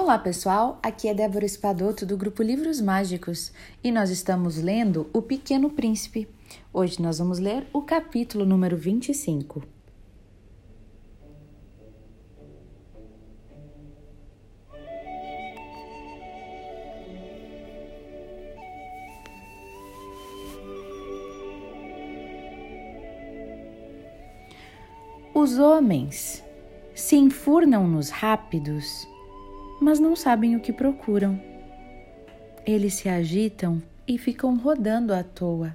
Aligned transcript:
Olá 0.00 0.16
pessoal, 0.16 0.78
aqui 0.80 1.08
é 1.08 1.12
Débora 1.12 1.44
Espadoto 1.44 2.06
do 2.06 2.16
grupo 2.16 2.40
Livros 2.40 2.80
Mágicos 2.80 3.52
e 3.82 3.90
nós 3.90 4.10
estamos 4.10 4.56
lendo 4.56 5.10
O 5.12 5.20
Pequeno 5.20 5.70
Príncipe. 5.70 6.28
Hoje 6.72 7.02
nós 7.02 7.18
vamos 7.18 7.40
ler 7.40 7.66
o 7.72 7.82
capítulo 7.82 8.46
número 8.46 8.76
25. 8.76 9.60
Os 25.34 25.58
homens 25.58 26.44
se 26.94 27.16
enfurnam 27.16 27.88
nos 27.88 28.10
rápidos 28.10 29.08
mas 29.80 30.00
não 30.00 30.16
sabem 30.16 30.56
o 30.56 30.60
que 30.60 30.72
procuram. 30.72 31.40
Eles 32.66 32.94
se 32.94 33.08
agitam 33.08 33.82
e 34.06 34.18
ficam 34.18 34.56
rodando 34.56 35.12
à 35.14 35.22
toa. 35.22 35.74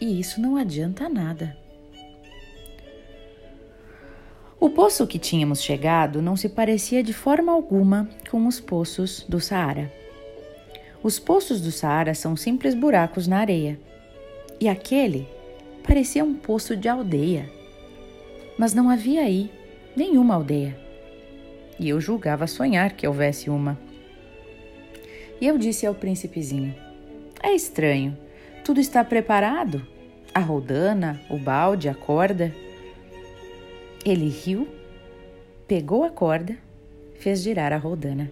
E 0.00 0.20
isso 0.20 0.40
não 0.40 0.56
adianta 0.56 1.08
nada. 1.08 1.56
O 4.58 4.70
poço 4.70 5.06
que 5.06 5.18
tínhamos 5.18 5.62
chegado 5.62 6.20
não 6.20 6.36
se 6.36 6.48
parecia 6.48 7.02
de 7.02 7.12
forma 7.12 7.52
alguma 7.52 8.08
com 8.30 8.46
os 8.46 8.60
poços 8.60 9.24
do 9.28 9.40
Saara. 9.40 9.92
Os 11.02 11.18
poços 11.18 11.60
do 11.60 11.70
Saara 11.70 12.14
são 12.14 12.36
simples 12.36 12.74
buracos 12.74 13.26
na 13.26 13.38
areia. 13.38 13.78
E 14.60 14.68
aquele 14.68 15.28
parecia 15.86 16.24
um 16.24 16.34
poço 16.34 16.76
de 16.76 16.88
aldeia. 16.88 17.50
Mas 18.58 18.74
não 18.74 18.90
havia 18.90 19.22
aí 19.22 19.50
nenhuma 19.94 20.34
aldeia 20.34 20.85
e 21.78 21.88
eu 21.88 22.00
julgava 22.00 22.46
sonhar 22.46 22.92
que 22.92 23.06
houvesse 23.06 23.50
uma. 23.50 23.78
E 25.40 25.46
eu 25.46 25.58
disse 25.58 25.86
ao 25.86 25.94
príncipezinho: 25.94 26.74
É 27.42 27.54
estranho, 27.54 28.16
tudo 28.64 28.80
está 28.80 29.04
preparado? 29.04 29.86
A 30.34 30.40
roldana, 30.40 31.20
o 31.30 31.38
balde, 31.38 31.88
a 31.88 31.94
corda. 31.94 32.52
Ele 34.04 34.28
riu, 34.28 34.68
pegou 35.66 36.04
a 36.04 36.10
corda, 36.10 36.56
fez 37.14 37.40
girar 37.40 37.72
a 37.72 37.76
roldana. 37.76 38.30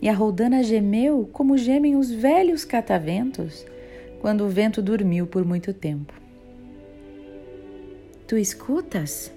E 0.00 0.08
a 0.08 0.12
roldana 0.12 0.62
gemeu 0.62 1.28
como 1.32 1.56
gemem 1.56 1.96
os 1.96 2.10
velhos 2.10 2.64
cataventos 2.64 3.64
quando 4.20 4.44
o 4.44 4.48
vento 4.48 4.82
dormiu 4.82 5.26
por 5.26 5.44
muito 5.44 5.72
tempo. 5.72 6.12
Tu 8.26 8.36
escutas? 8.36 9.32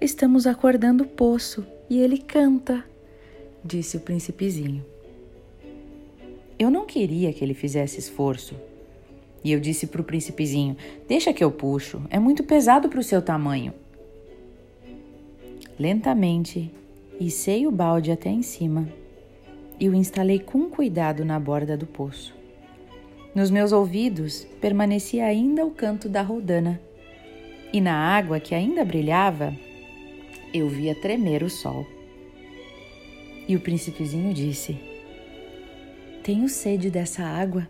Estamos 0.00 0.46
acordando 0.46 1.04
o 1.04 1.06
poço 1.06 1.66
e 1.88 1.98
ele 2.00 2.18
canta, 2.18 2.84
disse 3.64 3.96
o 3.96 4.00
príncipezinho. 4.00 4.84
Eu 6.58 6.70
não 6.70 6.86
queria 6.86 7.32
que 7.32 7.44
ele 7.44 7.54
fizesse 7.54 7.98
esforço. 7.98 8.54
E 9.44 9.52
eu 9.52 9.60
disse 9.60 9.86
para 9.86 10.00
o 10.00 10.04
príncipezinho: 10.04 10.76
Deixa 11.06 11.32
que 11.32 11.44
eu 11.44 11.50
puxo, 11.50 12.02
é 12.10 12.18
muito 12.18 12.42
pesado 12.42 12.88
para 12.88 12.98
o 12.98 13.04
seu 13.04 13.22
tamanho. 13.22 13.72
Lentamente, 15.78 16.72
içei 17.20 17.66
o 17.66 17.70
balde 17.70 18.10
até 18.10 18.28
em 18.28 18.42
cima 18.42 18.88
e 19.78 19.88
o 19.88 19.94
instalei 19.94 20.40
com 20.40 20.68
cuidado 20.68 21.24
na 21.24 21.38
borda 21.38 21.76
do 21.76 21.86
poço. 21.86 22.34
Nos 23.32 23.50
meus 23.50 23.70
ouvidos 23.70 24.44
permanecia 24.60 25.24
ainda 25.24 25.64
o 25.64 25.70
canto 25.70 26.08
da 26.08 26.22
roldana, 26.22 26.80
e 27.72 27.80
na 27.80 27.94
água 27.94 28.40
que 28.40 28.54
ainda 28.54 28.84
brilhava 28.84 29.54
eu 30.52 30.68
via 30.68 30.94
tremer 30.94 31.42
o 31.42 31.50
sol. 31.50 31.86
E 33.46 33.56
o 33.56 33.60
príncipezinho 33.60 34.32
disse: 34.32 34.78
Tenho 36.22 36.48
sede 36.48 36.90
dessa 36.90 37.22
água, 37.22 37.68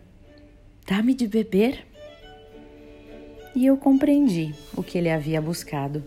dá-me 0.87 1.15
de 1.15 1.27
beber. 1.27 1.87
E 3.55 3.67
eu 3.67 3.77
compreendi 3.77 4.55
o 4.77 4.83
que 4.83 4.99
ele 4.99 5.11
havia 5.11 5.41
buscado. 5.41 6.05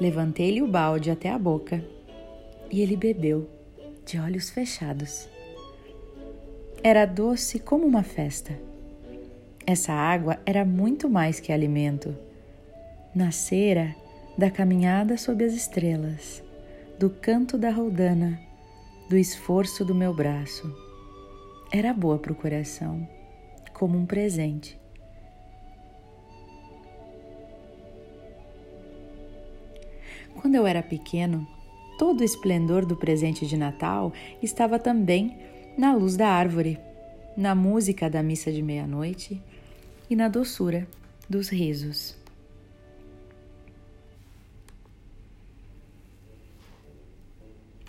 Levantei-lhe 0.00 0.62
o 0.62 0.66
balde 0.66 1.10
até 1.10 1.28
a 1.30 1.38
boca 1.38 1.84
e 2.70 2.80
ele 2.80 2.96
bebeu, 2.96 3.48
de 4.06 4.18
olhos 4.18 4.48
fechados. 4.50 5.28
Era 6.82 7.04
doce 7.04 7.58
como 7.58 7.86
uma 7.86 8.02
festa. 8.02 8.58
Essa 9.66 9.92
água 9.92 10.40
era 10.46 10.64
muito 10.64 11.08
mais 11.08 11.38
que 11.38 11.52
alimento. 11.52 12.16
Nascera 13.14 13.94
da 14.36 14.50
caminhada 14.50 15.16
sob 15.16 15.44
as 15.44 15.52
estrelas, 15.52 16.42
do 16.98 17.10
canto 17.10 17.58
da 17.58 17.70
roldana, 17.70 18.40
do 19.08 19.16
esforço 19.16 19.84
do 19.84 19.94
meu 19.94 20.14
braço. 20.14 20.72
Era 21.72 21.92
boa 21.92 22.18
para 22.18 22.32
o 22.32 22.36
coração, 22.36 23.08
como 23.72 23.98
um 23.98 24.06
presente. 24.06 24.78
Quando 30.40 30.54
eu 30.54 30.66
era 30.66 30.82
pequeno, 30.82 31.46
todo 31.98 32.20
o 32.20 32.24
esplendor 32.24 32.86
do 32.86 32.96
presente 32.96 33.46
de 33.46 33.56
Natal 33.56 34.12
estava 34.42 34.78
também 34.78 35.36
na 35.76 35.94
luz 35.94 36.16
da 36.16 36.28
árvore, 36.28 36.78
na 37.36 37.54
música 37.54 38.08
da 38.08 38.22
missa 38.22 38.50
de 38.50 38.62
meia-noite 38.62 39.40
e 40.08 40.16
na 40.16 40.28
doçura 40.28 40.86
dos 41.28 41.48
risos. 41.48 42.19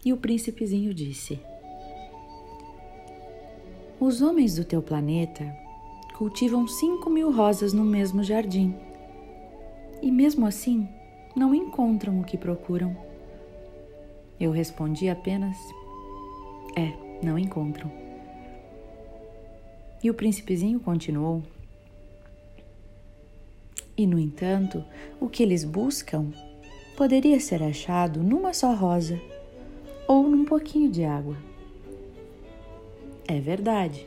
E 0.04 0.12
o 0.12 0.18
príncipezinho 0.18 0.94
disse: 0.94 1.40
Os 4.00 4.22
homens 4.22 4.56
do 4.56 4.66
teu 4.66 4.82
planeta 4.82 5.56
cultivam 6.18 6.68
cinco 6.68 7.08
mil 7.08 7.32
rosas 7.32 7.72
no 7.72 7.84
mesmo 7.84 8.24
jardim. 8.24 8.76
E 10.02 10.12
mesmo 10.12 10.48
assim, 10.48 10.90
não 11.36 11.54
encontram 11.54 12.20
o 12.20 12.24
que 12.24 12.36
procuram. 12.36 12.98
Eu 14.40 14.50
respondi 14.50 15.08
apenas: 15.08 15.56
É, 16.76 16.94
não 17.24 17.38
encontram. 17.38 17.92
E 20.04 20.10
o 20.10 20.16
príncipezinho 20.16 20.80
continuou: 20.80 21.44
E 23.96 24.08
no 24.08 24.18
entanto, 24.18 24.84
o 25.20 25.30
que 25.30 25.44
eles 25.44 25.64
buscam 25.64 26.32
poderia 26.98 27.40
ser 27.40 27.62
achado 27.62 28.24
numa 28.24 28.52
só 28.52 28.74
rosa 28.74 29.22
pouquinho 30.52 30.92
de 30.92 31.06
água. 31.06 31.38
É 33.26 33.40
verdade, 33.40 34.06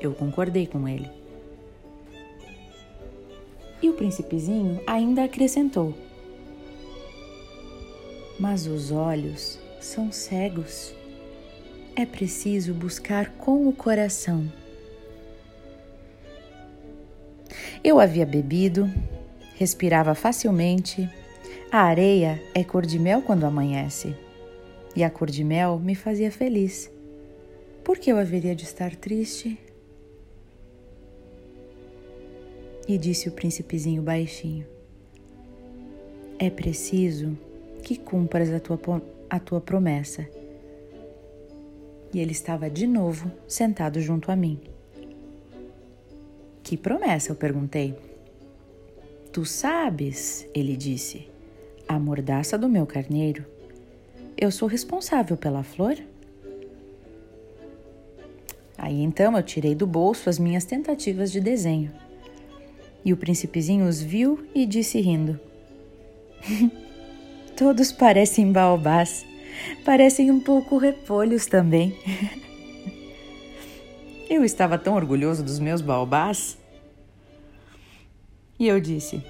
eu 0.00 0.12
concordei 0.12 0.66
com 0.66 0.88
ele. 0.88 1.08
E 3.80 3.88
o 3.88 3.92
príncipezinho 3.92 4.80
ainda 4.84 5.22
acrescentou: 5.22 5.94
Mas 8.36 8.66
os 8.66 8.90
olhos 8.90 9.60
são 9.80 10.10
cegos. 10.10 10.92
É 11.94 12.04
preciso 12.04 12.74
buscar 12.74 13.30
com 13.34 13.68
o 13.68 13.72
coração. 13.72 14.50
Eu 17.84 18.00
havia 18.00 18.26
bebido, 18.26 18.92
respirava 19.54 20.16
facilmente. 20.16 21.08
A 21.70 21.82
areia 21.82 22.42
é 22.56 22.64
cor 22.64 22.84
de 22.84 22.98
mel 22.98 23.22
quando 23.22 23.44
amanhece 23.44 24.25
e 24.96 25.04
a 25.04 25.10
cor 25.10 25.30
de 25.30 25.44
mel 25.44 25.78
me 25.78 25.94
fazia 25.94 26.32
feliz. 26.32 26.90
Por 27.84 27.98
que 27.98 28.10
eu 28.10 28.16
haveria 28.16 28.56
de 28.56 28.64
estar 28.64 28.96
triste? 28.96 29.58
E 32.88 32.96
disse 32.96 33.28
o 33.28 33.32
príncipezinho 33.32 34.02
baixinho: 34.02 34.66
É 36.38 36.48
preciso 36.48 37.36
que 37.82 37.96
cumpras 37.96 38.50
a 38.50 38.58
tua, 38.58 38.80
a 39.28 39.38
tua 39.38 39.60
promessa. 39.60 40.26
E 42.14 42.18
ele 42.18 42.32
estava 42.32 42.70
de 42.70 42.86
novo 42.86 43.30
sentado 43.46 44.00
junto 44.00 44.32
a 44.32 44.36
mim. 44.36 44.58
Que 46.62 46.76
promessa? 46.76 47.32
Eu 47.32 47.36
perguntei. 47.36 47.94
Tu 49.32 49.44
sabes, 49.44 50.48
ele 50.54 50.76
disse, 50.76 51.28
a 51.86 51.98
mordaça 51.98 52.56
do 52.56 52.68
meu 52.68 52.86
carneiro 52.86 53.44
eu 54.36 54.50
sou 54.50 54.68
responsável 54.68 55.36
pela 55.36 55.62
flor? 55.62 55.96
Aí 58.76 59.02
então 59.02 59.36
eu 59.36 59.42
tirei 59.42 59.74
do 59.74 59.86
bolso 59.86 60.28
as 60.28 60.38
minhas 60.38 60.64
tentativas 60.64 61.32
de 61.32 61.40
desenho. 61.40 61.90
E 63.04 63.12
o 63.12 63.16
príncipezinho 63.16 63.88
os 63.88 64.00
viu 64.02 64.46
e 64.54 64.66
disse 64.66 65.00
rindo: 65.00 65.40
Todos 67.56 67.90
parecem 67.90 68.52
baobás, 68.52 69.24
parecem 69.84 70.30
um 70.30 70.40
pouco 70.40 70.76
repolhos 70.76 71.46
também. 71.46 71.96
eu 74.28 74.44
estava 74.44 74.76
tão 74.76 74.94
orgulhoso 74.94 75.42
dos 75.42 75.58
meus 75.58 75.80
baobás. 75.80 76.58
E 78.58 78.66
eu 78.66 78.78
disse: 78.78 79.22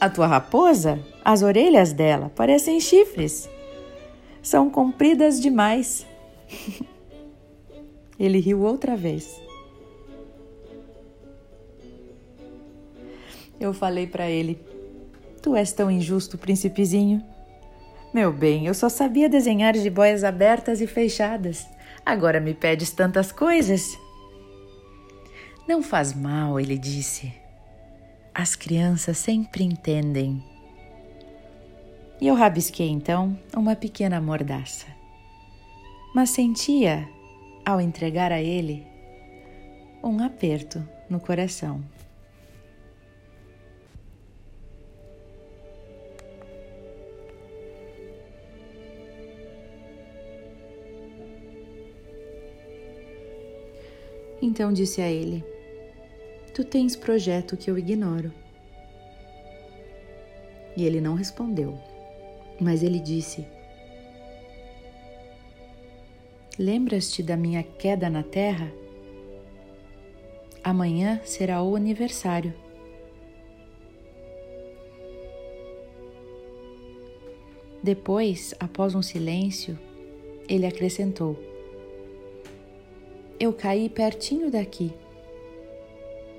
A 0.00 0.08
tua 0.08 0.28
raposa? 0.28 1.00
As 1.24 1.42
orelhas 1.42 1.92
dela 1.92 2.30
parecem 2.34 2.78
chifres. 2.78 3.48
São 4.40 4.70
compridas 4.70 5.40
demais. 5.40 6.06
Ele 8.18 8.38
riu 8.38 8.60
outra 8.62 8.96
vez. 8.96 9.40
Eu 13.60 13.72
falei 13.74 14.06
para 14.06 14.28
ele: 14.30 14.60
Tu 15.42 15.54
és 15.54 15.72
tão 15.72 15.90
injusto, 15.90 16.38
príncipezinho. 16.38 17.22
Meu 18.14 18.32
bem, 18.32 18.66
eu 18.66 18.74
só 18.74 18.88
sabia 18.88 19.28
desenhar 19.28 19.76
jiboias 19.76 20.24
abertas 20.24 20.80
e 20.80 20.86
fechadas. 20.86 21.66
Agora 22.04 22.40
me 22.40 22.54
pedes 22.54 22.90
tantas 22.90 23.30
coisas. 23.30 23.98
Não 25.66 25.82
faz 25.82 26.14
mal, 26.14 26.58
ele 26.58 26.78
disse. 26.78 27.32
As 28.40 28.54
crianças 28.54 29.18
sempre 29.18 29.64
entendem. 29.64 30.40
E 32.20 32.28
eu 32.28 32.36
rabisquei 32.36 32.88
então 32.88 33.36
uma 33.52 33.74
pequena 33.74 34.20
mordaça. 34.20 34.86
Mas 36.14 36.30
sentia, 36.30 37.08
ao 37.66 37.80
entregar 37.80 38.30
a 38.30 38.40
ele, 38.40 38.86
um 40.04 40.22
aperto 40.22 40.88
no 41.10 41.18
coração. 41.18 41.82
Então 54.40 54.72
disse 54.72 55.02
a 55.02 55.10
ele: 55.10 55.57
Tu 56.58 56.64
tens 56.64 56.96
projeto 56.96 57.56
que 57.56 57.70
eu 57.70 57.78
ignoro. 57.78 58.32
E 60.76 60.84
ele 60.84 61.00
não 61.00 61.14
respondeu, 61.14 61.78
mas 62.60 62.82
ele 62.82 62.98
disse: 62.98 63.46
Lembras-te 66.58 67.22
da 67.22 67.36
minha 67.36 67.62
queda 67.62 68.10
na 68.10 68.24
terra? 68.24 68.72
Amanhã 70.64 71.20
será 71.24 71.62
o 71.62 71.76
aniversário. 71.76 72.52
Depois, 77.80 78.52
após 78.58 78.96
um 78.96 79.02
silêncio, 79.02 79.78
ele 80.48 80.66
acrescentou: 80.66 81.38
eu 83.38 83.52
caí 83.52 83.88
pertinho 83.88 84.50
daqui. 84.50 84.92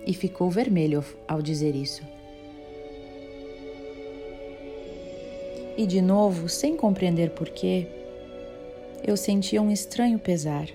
E 0.09 0.13
ficou 0.15 0.49
vermelho 0.49 1.05
ao 1.27 1.39
dizer 1.39 1.75
isso. 1.75 2.01
E 5.77 5.85
de 5.85 6.01
novo, 6.01 6.49
sem 6.49 6.75
compreender 6.75 7.29
porquê, 7.29 7.87
eu 9.05 9.15
sentia 9.15 9.61
um 9.61 9.69
estranho 9.69 10.17
pesar. 10.17 10.67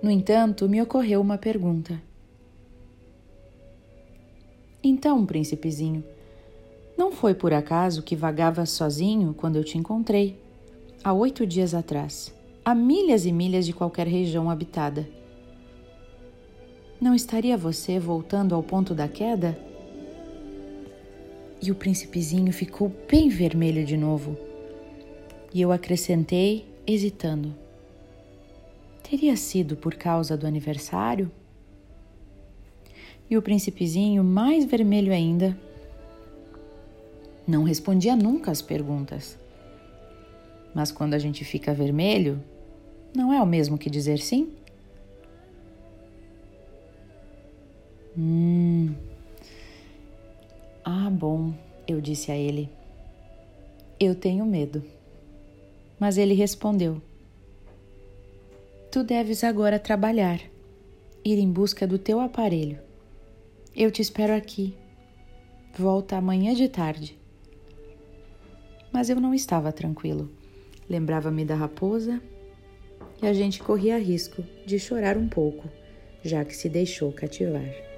No 0.00 0.12
entanto, 0.12 0.68
me 0.68 0.80
ocorreu 0.80 1.20
uma 1.20 1.36
pergunta. 1.36 2.00
Então, 4.80 5.26
príncipezinho, 5.26 6.04
não 6.96 7.10
foi 7.10 7.34
por 7.34 7.52
acaso 7.52 8.04
que 8.04 8.14
vagava 8.14 8.64
sozinho 8.64 9.34
quando 9.34 9.56
eu 9.56 9.64
te 9.64 9.76
encontrei, 9.76 10.38
há 11.02 11.12
oito 11.12 11.44
dias 11.44 11.74
atrás? 11.74 12.32
a 12.64 12.74
milhas 12.74 13.26
e 13.26 13.32
milhas 13.32 13.66
de 13.66 13.72
qualquer 13.72 14.06
região 14.06 14.48
habitada. 14.48 15.08
Não 17.02 17.16
estaria 17.16 17.56
você 17.56 17.98
voltando 17.98 18.54
ao 18.54 18.62
ponto 18.62 18.94
da 18.94 19.08
queda? 19.08 19.58
E 21.60 21.68
o 21.68 21.74
príncipezinho 21.74 22.52
ficou 22.52 22.92
bem 23.10 23.28
vermelho 23.28 23.84
de 23.84 23.96
novo. 23.96 24.38
E 25.52 25.60
eu 25.60 25.72
acrescentei, 25.72 26.64
hesitando: 26.86 27.56
Teria 29.02 29.36
sido 29.36 29.76
por 29.76 29.96
causa 29.96 30.36
do 30.36 30.46
aniversário? 30.46 31.28
E 33.28 33.36
o 33.36 33.42
príncipezinho, 33.42 34.22
mais 34.22 34.64
vermelho 34.64 35.12
ainda, 35.12 35.58
não 37.44 37.64
respondia 37.64 38.14
nunca 38.14 38.52
às 38.52 38.62
perguntas. 38.62 39.36
Mas 40.72 40.92
quando 40.92 41.14
a 41.14 41.18
gente 41.18 41.44
fica 41.44 41.74
vermelho, 41.74 42.40
não 43.12 43.32
é 43.32 43.42
o 43.42 43.46
mesmo 43.46 43.76
que 43.76 43.90
dizer 43.90 44.20
sim? 44.20 44.61
Hum. 48.16 48.94
Ah, 50.84 51.08
bom, 51.10 51.54
eu 51.86 52.00
disse 52.00 52.30
a 52.30 52.36
ele. 52.36 52.68
Eu 53.98 54.14
tenho 54.14 54.44
medo. 54.44 54.82
Mas 55.98 56.18
ele 56.18 56.34
respondeu: 56.34 57.00
Tu 58.90 59.02
deves 59.02 59.44
agora 59.44 59.78
trabalhar, 59.78 60.40
ir 61.24 61.38
em 61.38 61.50
busca 61.50 61.86
do 61.86 61.98
teu 61.98 62.20
aparelho. 62.20 62.78
Eu 63.74 63.90
te 63.90 64.02
espero 64.02 64.34
aqui. 64.34 64.74
Volta 65.78 66.16
amanhã 66.16 66.54
de 66.54 66.68
tarde. 66.68 67.18
Mas 68.92 69.08
eu 69.08 69.18
não 69.18 69.32
estava 69.32 69.72
tranquilo. 69.72 70.30
Lembrava-me 70.90 71.44
da 71.44 71.54
raposa 71.54 72.20
e 73.22 73.26
a 73.26 73.32
gente 73.32 73.62
corria 73.62 73.96
risco 73.98 74.44
de 74.66 74.78
chorar 74.78 75.16
um 75.16 75.28
pouco, 75.28 75.70
já 76.22 76.44
que 76.44 76.54
se 76.54 76.68
deixou 76.68 77.12
cativar. 77.12 77.91